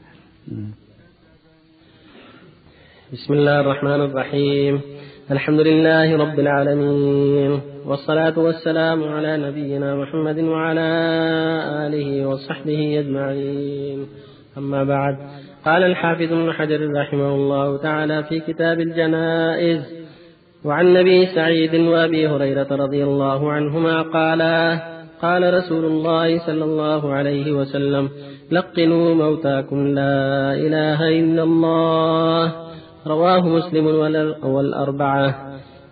بسم 3.13 3.33
الله 3.33 3.59
الرحمن 3.59 4.01
الرحيم. 4.01 4.81
الحمد 5.31 5.59
لله 5.59 6.17
رب 6.17 6.39
العالمين. 6.39 7.61
والصلاة 7.85 8.39
والسلام 8.39 9.03
على 9.03 9.37
نبينا 9.37 9.95
محمد 9.95 10.39
وعلى 10.39 10.89
آله 11.87 12.27
وصحبه 12.27 12.99
أجمعين. 12.99 14.07
أما 14.57 14.83
بعد 14.83 15.15
قال 15.65 15.83
الحافظ 15.83 16.33
ابن 16.33 16.53
حجر 16.53 16.91
رحمه 17.01 17.35
الله 17.35 17.77
تعالى 17.77 18.23
في 18.23 18.39
كتاب 18.39 18.79
الجنائز 18.79 19.81
وعن 20.65 20.93
نبي 20.93 21.25
سعيد 21.25 21.75
وأبي 21.75 22.27
هريرة 22.27 22.67
رضي 22.71 23.03
الله 23.03 23.51
عنهما 23.51 24.01
قالا 24.01 24.79
قال 25.21 25.53
رسول 25.53 25.85
الله 25.85 26.45
صلى 26.47 26.63
الله 26.63 27.13
عليه 27.13 27.51
وسلم 27.51 28.09
لقنوا 28.51 29.15
موتاكم 29.15 29.87
لا 29.87 30.53
إله 30.53 31.19
إلا 31.19 31.43
الله. 31.43 32.64
رواه 33.07 33.47
مسلم 33.47 33.85
والأر- 33.85 34.45
والأربعة. 34.45 35.35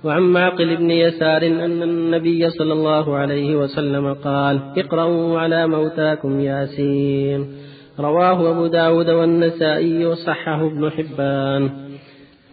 وعن 0.03 0.21
معقل 0.21 0.75
بن 0.75 0.91
يسار 0.91 1.41
أن 1.47 1.83
النبي 1.83 2.49
صلى 2.49 2.73
الله 2.73 3.15
عليه 3.15 3.55
وسلم 3.55 4.13
قال 4.13 4.59
اقرأوا 4.77 5.39
على 5.39 5.67
موتاكم 5.67 6.39
ياسين. 6.39 7.47
رواه 7.99 8.51
أبو 8.51 8.67
داود 8.67 9.09
والنسائي 9.09 10.05
وصححه 10.05 10.65
ابن 10.65 10.89
حبان. 10.89 11.69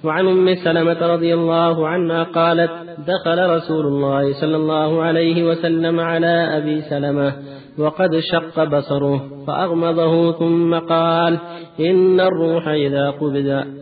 وعن 0.05 0.27
أم 0.29 0.55
سلمة 0.55 1.07
رضي 1.07 1.35
الله 1.35 1.89
عنها 1.89 2.23
قالت 2.23 2.71
دخل 3.09 3.51
رسول 3.51 3.87
الله 3.87 4.33
صلى 4.33 4.57
الله 4.57 5.03
عليه 5.03 5.51
وسلم 5.51 6.01
على 6.01 6.57
أبي 6.57 6.81
سلمة 6.81 7.33
وقد 7.79 8.19
شق 8.19 8.65
بصره 8.65 9.45
فأغمضه 9.47 10.33
ثم 10.33 10.79
قال 10.79 11.39
إن 11.81 12.21
الروح 12.21 12.69
إذا 12.69 13.11
قبض. 13.11 13.80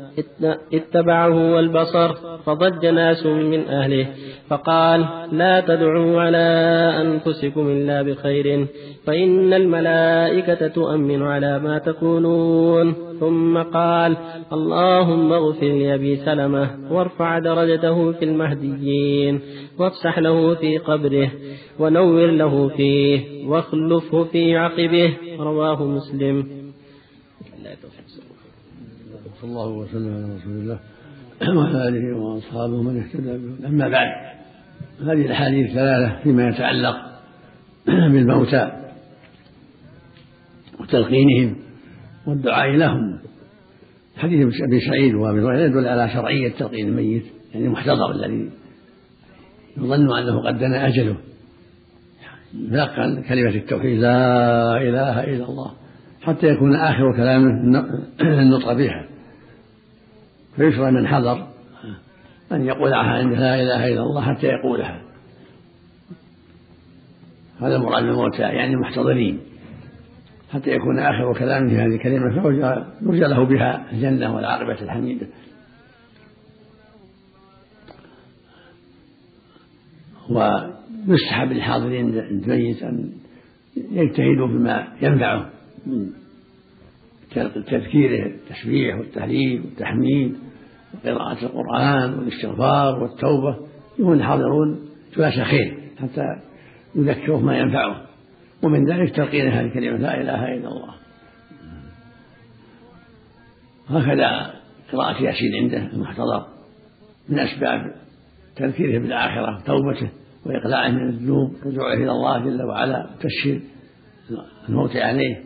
اتبعه 0.73 1.55
والبصر 1.55 2.15
فضج 2.47 2.87
ناس 2.87 3.27
من 3.27 3.69
أهله 3.69 4.07
فقال 4.49 5.07
لا 5.33 5.61
تدعوا 5.61 6.21
على 6.21 6.47
أنفسكم 7.03 7.69
إلا 7.69 8.03
بخير 8.03 8.67
فإن 9.07 9.53
الملائكة 9.53 10.69
تؤمن 10.69 11.23
على 11.23 11.59
ما 11.59 11.79
تقولون 11.79 12.95
ثم 13.21 13.59
قال 13.59 14.17
اللهم 14.53 15.33
اغفر 15.33 15.67
لأبي 15.67 16.17
سلمة 16.17 16.71
وارفع 16.91 17.39
درجته 17.39 18.13
في 18.13 18.25
المهديين 18.25 19.41
وافسح 19.79 20.19
له 20.19 20.55
في 20.55 20.79
قبره 20.79 21.31
ونور 21.79 22.27
له 22.27 22.69
فيه 22.69 23.49
واخلفه 23.49 24.25
في 24.25 24.57
عقبه 24.57 25.17
رواه 25.41 25.85
مسلم. 25.85 26.58
صلى 29.41 29.51
الله 29.51 29.69
وسلم 29.69 30.15
على 30.15 30.35
رسول 30.37 30.53
الله 30.53 30.79
وعلى 31.57 31.89
آله 31.89 32.17
وأصحابه 32.17 32.83
من 32.83 33.01
اهتدى 33.03 33.39
به 33.39 33.69
أما 33.69 33.89
بعد 33.89 34.09
هذه 35.01 35.27
الأحاديث 35.27 35.75
ثلاثة 35.75 36.23
فيما 36.23 36.49
يتعلق 36.49 36.97
بالموتى 37.87 38.73
وتلقينهم 40.81 41.57
والدعاء 42.27 42.77
لهم. 42.77 43.19
حديث 44.17 44.47
أبي 44.69 44.81
سعيد 44.81 45.15
وأبي 45.15 45.41
هريرة 45.41 45.67
يدل 45.67 45.89
على 45.89 46.11
شرعية 46.11 46.53
تلقين 46.53 46.89
الميت 46.89 47.25
يعني 47.55 47.67
المحتضر 47.67 48.11
الذي 48.11 48.51
يظن 49.77 50.19
أنه 50.19 50.47
قد 50.47 50.59
دنا 50.59 50.87
أجله. 50.87 51.17
يلقن 52.55 53.23
كلمة 53.23 53.55
التوحيد 53.55 53.99
لا 53.99 54.77
إله 54.77 55.25
إلا 55.25 55.45
الله 55.45 55.73
حتى 56.23 56.47
يكون 56.47 56.75
آخر 56.75 57.17
كلامه 57.17 57.51
النطق 58.21 58.73
بها. 58.73 59.08
فيشرع 60.59 60.91
من 60.91 61.07
حضر 61.07 61.47
أن 62.53 62.67
يقولها 62.67 62.97
عند 62.97 63.33
لا 63.33 63.63
إله 63.63 63.89
إلا 63.89 64.03
الله 64.03 64.23
حتى 64.23 64.47
يقولها. 64.47 65.03
هذا 67.61 67.77
المراد 67.77 68.05
بالموتى 68.05 68.43
يعني 68.43 68.75
المحتضرين. 68.75 69.41
حتى 70.51 70.71
يكون 70.71 70.99
آخر 70.99 71.39
كلامه 71.39 71.73
هذه 71.73 71.95
الكلمة 71.95 72.43
فيرجى 73.01 73.21
له 73.21 73.45
بها 73.45 73.93
الجنة 73.93 74.35
والعاقبة 74.35 74.83
الحميدة. 74.83 75.27
للحاضرين 81.53 82.07
عند 82.07 82.17
الميت 82.17 82.83
أن 82.83 83.13
يجتهدوا 83.77 84.47
بما 84.47 84.89
ينفعه 85.03 85.51
من 85.87 86.11
تذكيره 87.67 88.27
التسبيح 88.27 88.97
والتهليل 88.99 89.61
والتحميد. 89.61 90.48
وقراءة 90.95 91.45
القرآن 91.45 92.19
والاستغفار 92.19 93.03
والتوبة 93.03 93.57
يكون 93.99 94.17
الحاضرون 94.17 94.89
جلاس 95.17 95.41
خير 95.41 95.79
حتى 96.03 96.25
يذكره 96.95 97.41
ما 97.41 97.59
ينفعه 97.59 98.03
ومن 98.63 98.91
ذلك 98.91 99.17
تلقين 99.17 99.49
هذه 99.49 99.65
الكلمة 99.65 99.99
لا 99.99 100.21
إله 100.21 100.55
إلا 100.55 100.69
الله. 100.69 100.95
هكذا 103.89 104.55
قراءة 104.93 105.23
ياسين 105.23 105.55
عنده 105.55 105.93
المحتضر 105.93 106.47
من 107.29 107.39
أسباب 107.39 107.95
تذكيره 108.57 108.99
بالآخرة 108.99 109.63
توبته 109.67 110.11
وإقلاعه 110.47 110.89
من 110.89 111.09
الذنوب 111.09 111.55
رجوعه 111.67 111.95
إلى 111.95 112.11
الله 112.11 112.39
جل 112.39 112.63
وعلا 112.63 113.07
وتشهير 113.11 113.61
الموت 114.69 114.97
عليه. 114.97 115.45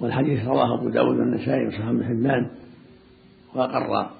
والحديث 0.00 0.44
رواه 0.44 0.80
أبو 0.80 0.88
داود 0.88 1.16
والنسائي 1.16 1.66
وصحابه 1.66 1.92
بن 1.92 2.04
حبان. 2.04 2.50
وأقر 3.54 4.10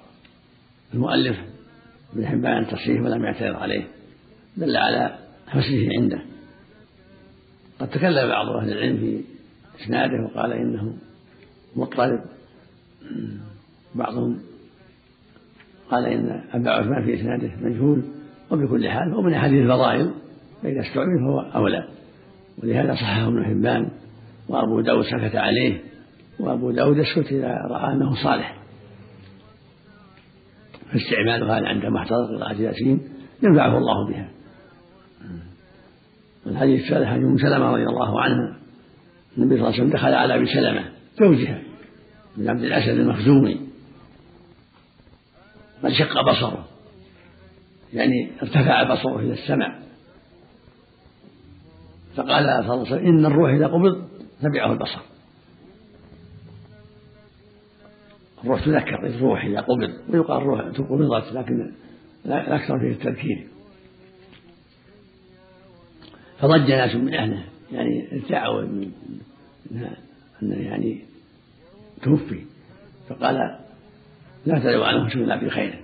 المؤلف 0.95 1.37
ابن 2.13 2.27
حبان 2.27 2.59
التصحيح 2.63 3.03
ولم 3.03 3.25
يعترض 3.25 3.57
عليه 3.57 3.85
دل 4.57 4.77
على 4.77 5.19
حسنه 5.49 5.89
عنده. 5.99 6.23
قد 7.81 7.89
تكلم 7.89 8.29
بعض 8.29 8.49
أهل 8.49 8.73
العلم 8.73 8.97
في 8.97 9.25
إسناده 9.85 10.25
وقال 10.25 10.53
إنه 10.53 10.97
مضطرب 11.77 12.21
بعضهم 13.95 14.39
قال 15.91 16.07
إن 16.07 16.43
أبا 16.53 16.71
عثمان 16.71 17.05
في 17.05 17.15
إسناده 17.15 17.51
مجهول 17.61 18.03
وبكل 18.51 18.89
حال 18.89 19.13
هو 19.13 19.23
من 19.23 19.35
أحاديث 19.35 19.63
الفضائل 19.63 20.11
فإذا 20.63 20.81
استعمل 20.81 21.19
فهو 21.19 21.41
أولى. 21.41 21.89
ولهذا 22.63 22.95
صححه 22.95 23.29
ابن 23.29 23.45
حبان 23.45 23.91
وأبو 24.49 24.81
داود 24.81 25.05
سكت 25.05 25.37
عليه 25.37 25.81
وأبو 26.41 26.71
داود 26.71 26.97
يسكت 26.99 27.33
إذا 27.33 27.49
رأى 27.49 27.93
أنه 27.93 28.23
صالح. 28.23 28.59
فاستعمالها 30.93 31.69
عندما 31.69 31.99
احتضر 32.01 32.37
قراءة 32.37 32.61
ياسين 32.61 33.01
ينفعه 33.43 33.79
الله 33.79 34.09
بها. 34.09 34.31
الحديث 36.47 36.85
الثالث 36.85 37.07
حديث 37.07 37.25
أم 37.25 37.39
سلمة 37.39 37.71
رضي 37.73 37.85
الله 37.85 38.23
عنها. 38.23 38.57
النبي 39.39 39.57
صلى 39.57 39.57
الله 39.57 39.67
عليه 39.67 39.83
وسلم 39.83 39.91
دخل 39.91 40.15
على 40.15 40.35
أبي 40.35 40.47
سلمة 40.47 40.85
زوجها 41.21 41.63
من 42.37 42.51
عبد 42.51 42.63
الأسد 42.63 42.89
المخزومي. 42.89 43.61
قد 45.83 45.93
شق 45.93 46.31
بصره. 46.31 46.65
يعني 47.93 48.31
ارتفع 48.43 48.83
بصره 48.83 49.19
إلى 49.19 49.33
السماء. 49.33 49.83
فقال 52.17 52.45
صلى 52.45 52.61
الله 52.61 52.73
عليه 52.73 52.81
وسلم 52.81 53.07
إن 53.07 53.27
الروح 53.27 53.51
إذا 53.51 53.67
قبض 53.67 54.09
تبعه 54.43 54.73
البصر. 54.73 55.01
الروح 58.45 58.65
تذكر 58.65 59.07
الروح 59.07 59.45
اذا 59.45 59.61
قبض 59.61 59.91
ويقال 60.11 60.43
الروح 60.43 60.61
قبضت 60.61 61.33
لكن 61.33 61.73
الاكثر 62.27 62.79
فيه 62.79 62.91
التذكير. 62.91 63.47
فضج 66.39 66.71
ناس 66.71 66.95
من 66.95 67.15
أهله 67.15 67.45
يعني 67.73 68.09
ارتعوا 68.13 68.63
أنه 70.43 70.57
يعني 70.57 71.05
توفي. 72.03 72.41
فقال 73.09 73.59
لا 74.47 74.59
تدعوا 74.59 74.87
عنه 74.87 75.07
إلا 75.07 75.37
بخير 75.37 75.79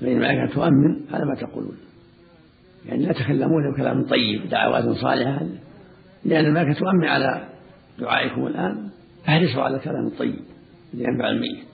فإن 0.00 0.12
الملائكة 0.12 0.54
تؤمن 0.54 1.00
على 1.12 1.24
ما 1.24 1.34
تقولون. 1.34 1.76
يعني 2.86 3.06
لا 3.06 3.12
تكلمون 3.12 3.72
بكلام 3.72 4.06
طيب 4.06 4.48
دعوات 4.48 4.84
صالحة. 4.84 5.46
لأن 6.24 6.44
الملائكة 6.44 6.72
تؤمن 6.72 7.04
على 7.04 7.48
دعائكم 7.98 8.46
الآن 8.46 8.90
فاحرصوا 9.24 9.62
على 9.62 9.76
الكلام 9.76 10.06
الطيب. 10.06 10.40
لينفع 10.94 11.28
الميت 11.28 11.64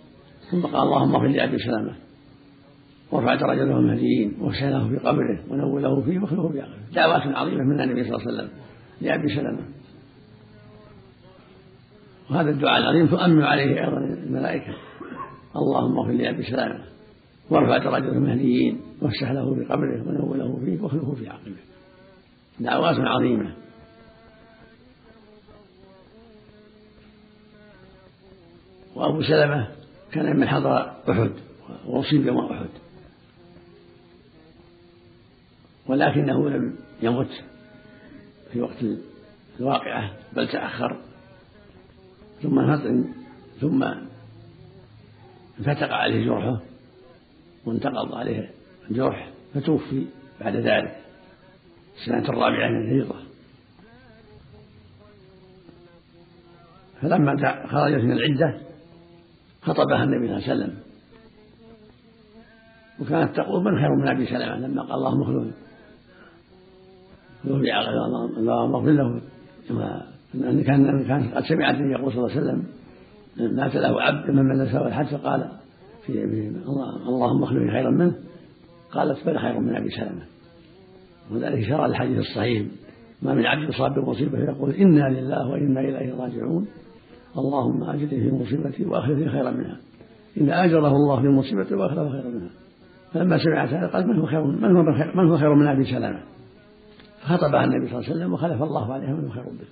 ثم 0.51 0.63
قال 0.63 0.83
اللهم 0.83 1.15
اغفر 1.15 1.27
لأبي 1.27 1.59
سلامة 1.59 1.95
ورفع 3.13 3.35
درجته 3.35 3.79
المهديين 3.79 4.37
وسأله 4.41 4.89
في 4.89 4.97
قبره 4.97 5.45
ونوله 5.51 6.01
فيه 6.01 6.19
واخلفه 6.19 6.49
في 6.49 6.61
عقله 6.61 6.79
دعوات 6.95 7.23
عظيمة 7.23 7.65
من 7.65 7.81
النبي 7.81 8.05
صلى 8.05 8.17
الله 8.17 8.27
عليه 8.27 8.35
وسلم 8.35 8.51
لأبي 9.01 9.29
سلمة. 9.29 9.63
وهذا 12.31 12.51
الدعاء 12.51 12.79
العظيم 12.79 13.07
تؤمن 13.07 13.43
عليه 13.43 13.85
أيضا 13.85 13.99
الملائكة. 13.99 14.75
اللهم 15.57 15.99
اغفر 15.99 16.13
لأبي 16.13 16.43
سلمة. 16.43 16.85
وارفع 17.51 17.79
درجته 17.79 18.13
المهديين 18.13 18.81
وافسح 19.03 19.31
له 19.31 19.55
في 19.55 19.65
قبره 19.65 20.09
ونوله 20.09 20.61
فيه 20.65 20.81
واخلفه 20.81 21.15
في 21.15 21.29
عقله 21.29 21.57
دعوات 22.61 22.97
عظيمة. 22.99 23.53
وأبو 28.99 29.23
سلمة 29.23 29.69
كان 30.13 30.37
من 30.37 30.49
حضر 30.49 30.93
أحد 31.11 31.33
وأصيب 31.87 32.27
يوم 32.27 32.53
أحد. 32.53 32.69
ولكنه 35.87 36.51
لم 36.51 36.77
يمت 37.03 37.45
في 38.53 38.61
وقت 38.61 38.85
الواقعة 39.61 40.13
بل 40.33 40.49
تأخر. 40.49 40.97
ثم 42.43 42.77
ثم 43.61 43.85
انفتق 45.59 45.93
عليه 45.93 46.27
جرحه 46.27 46.61
وانتقض 47.67 48.15
عليه 48.15 48.51
الجرح 48.91 49.31
فتوفي 49.55 50.07
بعد 50.41 50.57
ذلك 50.57 50.97
السنة 51.97 52.29
الرابعة 52.29 52.69
من 52.69 52.83
الهجرة. 52.83 53.23
فلما 57.03 57.67
خرجت 57.67 58.05
من 58.05 58.13
العدة 58.13 58.68
خطبها 59.63 60.05
النبي 60.05 60.27
صلى 60.27 60.37
الله 60.37 60.49
عليه 60.49 60.55
وسلم. 60.55 60.75
وكانت 63.01 63.37
تقول 63.37 63.65
من 63.65 63.79
خير 63.81 63.97
من 63.97 64.09
أبي 64.09 64.27
سلمة؟ 64.27 64.57
لما 64.57 64.83
قال 64.83 64.95
اللهم 64.95 65.23
اخلفني 65.23 65.53
اللهم 68.39 68.75
اغفر 68.75 68.91
له. 68.91 69.21
أن 70.35 70.63
كان 70.63 71.05
كان 71.05 71.31
قد 71.35 71.45
سمعت 71.45 71.75
النبي 71.75 71.93
يقول 71.93 72.13
صلى 72.13 72.27
الله 72.27 72.31
عليه 72.31 72.41
وسلم 72.41 72.67
مات 73.57 73.75
له 73.75 74.03
عبد 74.03 74.31
من 74.31 74.45
من 74.45 74.73
سوى 74.73 74.89
الحج. 74.89 75.07
فقال 75.07 75.49
في 76.07 76.13
اللهم 77.09 77.43
اخلفني 77.43 77.71
خيرا 77.71 77.91
منه. 77.91 78.15
قالت 78.93 79.27
بل 79.27 79.39
خير 79.39 79.61
من 79.61 79.77
أبي 79.77 79.91
سلمة. 79.91 80.23
وذلك 81.31 81.69
شرع 81.69 81.87
الحديث 81.87 82.19
الصحيح. 82.19 82.67
ما 83.23 83.35
من 83.35 83.47
عبد 83.47 83.69
يصاب 83.69 83.95
بمصيبة 83.95 84.39
يقول 84.39 84.71
إنا 84.71 85.09
لله 85.09 85.49
وإنا 85.49 85.81
إليه 85.81 86.15
راجعون. 86.15 86.67
اللهم 87.39 87.83
اجرني 87.83 88.09
في 88.09 88.31
مصيبتي 88.31 88.85
واخلفني 88.85 89.29
خيرا 89.29 89.51
منها. 89.51 89.77
ان 90.41 90.51
أجره 90.51 90.89
الله 90.89 91.21
في 91.21 91.29
مصيبته 91.29 91.77
واخلف 91.77 92.13
خيرا 92.13 92.29
منها. 92.29 92.51
فلما 93.13 93.39
سمعت 93.39 93.69
هذا 93.69 93.87
قال 93.87 94.09
من 94.09 94.19
هو 94.19 94.27
خير 94.27 94.45
من 94.45 94.77
هو 94.77 94.93
خير 94.93 95.17
من 95.17 95.31
هو 95.31 95.39
خير 95.39 95.55
من 95.55 95.67
أبي 95.67 95.85
سلمة؟ 95.85 96.21
فخطبها 97.23 97.65
النبي 97.65 97.89
صلى 97.89 97.99
الله 97.99 98.09
عليه 98.09 98.17
وسلم 98.17 98.33
وخلف 98.33 98.63
الله 98.63 98.93
عليها 98.93 99.13
من 99.13 99.25
هو 99.25 99.31
خير 99.31 99.45
به. 99.45 99.69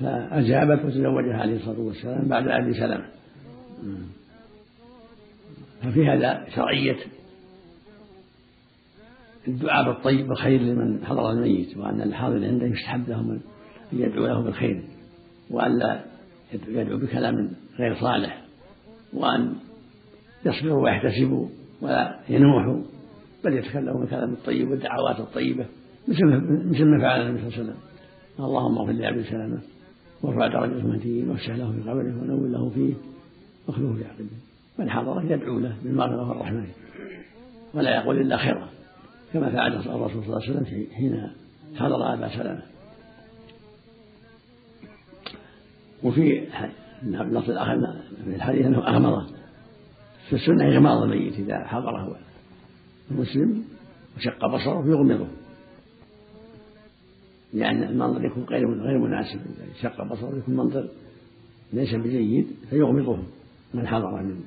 فأجابت 0.00 0.84
وتزوجها 0.84 1.36
عليه 1.36 1.56
الصلاة 1.56 1.80
والسلام 1.80 2.28
بعد 2.28 2.48
أبي 2.48 2.74
سلمة. 2.74 3.04
ففي 5.82 6.06
هذا 6.06 6.44
شرعية 6.54 6.96
الدعاء 9.48 9.92
بالطيب 9.92 10.28
بالخير 10.28 10.60
لمن 10.60 11.04
حضر 11.04 11.30
الميت 11.30 11.76
وأن 11.76 12.00
الحاضر 12.00 12.44
عنده 12.44 12.66
يستحب 12.66 13.08
لهم 13.08 13.30
أن 13.30 13.40
يدعو 13.92 14.26
له 14.26 14.42
بالخير 14.42 14.84
وألا 15.50 16.00
يدعو 16.68 16.98
بكلام 16.98 17.50
غير 17.78 17.94
صالح 18.00 18.44
وأن 19.12 19.54
يصبروا 20.46 20.84
ويحتسبوا 20.84 21.48
ولا 21.82 22.20
ينوحوا 22.28 22.82
بل 23.44 23.54
يتكلموا 23.54 24.00
بالكلام 24.00 24.32
الطيب 24.32 24.70
والدعوات 24.70 25.20
الطيبة 25.20 25.66
مثل 26.08 26.84
ما 26.84 27.00
فعل 27.00 27.20
النبي 27.20 27.40
صلى 27.40 27.48
الله 27.48 27.58
عليه 27.58 27.62
وسلم. 27.62 27.76
اللهم 28.40 28.78
اغفر 28.78 28.92
لأبي 28.92 29.24
سلمة 29.24 29.58
وارفع 30.22 30.46
درجة 30.46 30.72
المهديين 30.72 31.30
وافسح 31.30 31.50
له 31.50 31.72
في 31.72 31.80
قبره 31.80 32.22
ونور 32.22 32.48
له 32.48 32.70
فيه 32.70 32.94
واخلفه 33.66 33.94
في 33.94 34.04
عقبه. 34.04 34.26
من 34.78 34.90
حضره 34.90 35.32
يدعو 35.32 35.58
له 35.58 35.76
بالمغفرة 35.84 36.28
والرحمة. 36.28 36.66
ولا 37.74 37.96
يقول 37.96 38.20
إلا 38.20 38.36
خيرا 38.36 38.68
كما 39.32 39.50
فعل 39.50 39.72
الرسول 39.72 40.24
صلى 40.24 40.36
الله 40.36 40.42
عليه 40.42 40.50
وسلم 40.50 40.86
حين 40.94 41.30
حضر 41.76 42.14
أبا 42.14 42.28
سلمة. 42.28 42.62
وفي 46.02 46.46
اللفظ 47.02 47.50
الآخر 47.50 47.76
من 48.26 48.34
الحديث 48.34 48.66
أنه 48.66 48.88
أغمضه 48.88 49.26
في 50.28 50.36
السنة 50.36 50.64
إغماض 50.74 51.02
الميت 51.02 51.34
إذا 51.34 51.64
حضره 51.64 52.16
المسلم 53.10 53.64
وشق 54.16 54.46
بصره 54.46 54.86
يغمضه 54.86 55.26
لأن 57.52 57.82
المنظر 57.82 58.24
يكون 58.24 58.44
غير 58.44 58.82
غير 58.82 58.98
مناسب. 58.98 59.38
إذا 59.38 59.66
شق 59.82 60.04
بصره 60.04 60.38
يكون 60.38 60.56
منظر 60.56 60.88
ليس 61.72 61.94
بجيد 61.94 62.46
فيغمضه 62.70 63.18
من 63.74 63.86
حضر 63.86 64.22
من 64.22 64.40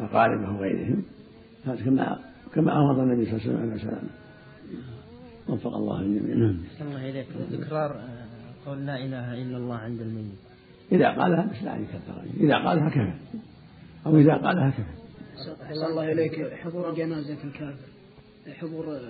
أقاربه 0.00 0.56
وغيرهم. 0.56 1.02
هذا 1.64 1.84
كما 1.84 2.18
كما 2.54 2.72
أمر 2.72 3.02
النبي 3.02 3.24
صلى 3.26 3.52
الله 3.52 3.60
عليه 3.60 3.74
وسلم. 3.74 4.08
وفق 5.48 5.74
الله 5.76 6.00
الجميع. 6.00 6.36
نعم. 6.36 6.58
الله 6.80 7.10
إليك 7.10 7.26
تكرار 7.52 7.90
آه، 7.90 8.66
قول 8.66 8.86
لا 8.86 9.04
إله 9.04 9.42
إلا 9.42 9.56
الله 9.56 9.76
عند 9.76 10.00
الميت. 10.00 10.49
إذا 10.92 11.08
قالها 11.08 11.46
بس 11.46 11.62
لا 11.62 11.76
يكثر 11.76 12.22
إذا 12.40 12.56
قالها 12.56 12.88
كفى 12.88 13.12
أو 14.06 14.16
إذا 14.16 14.34
قالها 14.34 14.70
كفى 14.70 15.00
الله 15.72 16.12
إليك. 16.12 16.54
حضور 16.54 16.94
جنازة 16.94 17.44
الكافر. 17.44 17.88
حضور 18.60 19.00